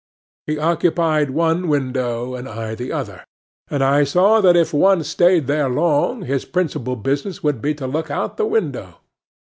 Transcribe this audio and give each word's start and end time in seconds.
He 0.47 0.57
occupied 0.57 1.29
one 1.29 1.67
window, 1.67 2.33
and 2.33 2.49
I 2.49 2.73
the 2.73 2.91
other; 2.91 3.23
and 3.69 3.83
I 3.83 4.03
saw, 4.03 4.41
that, 4.41 4.57
if 4.57 4.73
one 4.73 5.03
stayed 5.03 5.45
there 5.45 5.69
long, 5.69 6.23
his 6.23 6.43
principal 6.43 6.95
business 6.95 7.43
would 7.43 7.61
be 7.61 7.75
to 7.75 7.85
look 7.85 8.09
out 8.09 8.37
the 8.37 8.47
window. 8.47 8.95